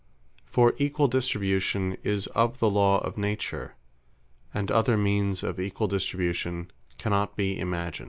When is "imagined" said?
7.59-7.99